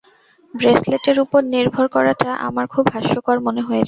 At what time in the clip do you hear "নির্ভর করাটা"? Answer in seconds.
1.53-2.29